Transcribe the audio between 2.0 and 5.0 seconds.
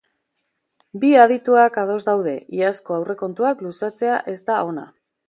daude, iazko aurrekontuak luzatzea ez da ona.